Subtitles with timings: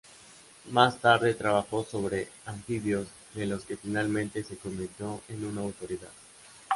[0.71, 3.05] Más tarde, trabajó sobre anfibios,
[3.35, 6.09] de los que finalmente se convirtió en una autoridad.